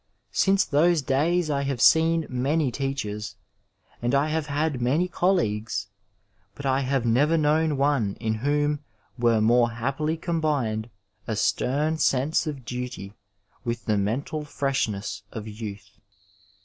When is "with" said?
13.63-13.85